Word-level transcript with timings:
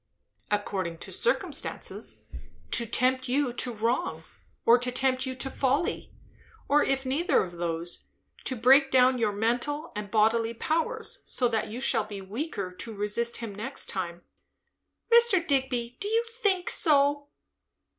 "According 0.49 0.97
to 0.97 1.11
circumstances. 1.11 2.23
To 2.71 2.87
tempt 2.87 3.27
you 3.27 3.53
to 3.53 3.71
wrong, 3.71 4.23
or 4.65 4.79
to 4.79 4.91
tempt 4.91 5.27
you 5.27 5.35
to 5.35 5.51
folly; 5.51 6.11
or 6.67 6.83
if 6.83 7.05
neither 7.05 7.43
of 7.43 7.57
those, 7.57 8.05
to 8.45 8.55
break 8.55 8.89
down 8.89 9.19
your 9.19 9.31
mental 9.31 9.91
and 9.95 10.09
bodily 10.09 10.55
powers, 10.55 11.21
so 11.27 11.47
that 11.49 11.67
you 11.67 11.79
shall 11.79 12.05
be 12.05 12.19
weaker 12.19 12.71
to 12.71 12.95
resist 12.95 13.37
him 13.37 13.53
next 13.53 13.89
time." 13.89 14.23
"Mr. 15.13 15.45
Digby 15.45 15.97
do 15.99 16.07
you 16.07 16.25
think 16.31 16.71
so?" 16.71 17.27